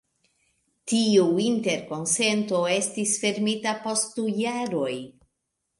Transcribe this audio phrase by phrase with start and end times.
[0.93, 4.95] Tiu interkonsento estis fermita post du jaroj.